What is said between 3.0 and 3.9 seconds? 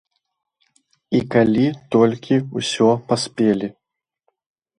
паспелі?